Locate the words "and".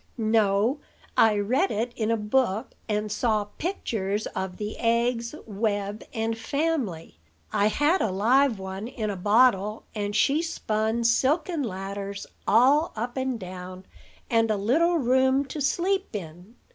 2.89-3.11, 6.11-6.35, 9.93-10.15, 13.15-13.39, 14.27-14.49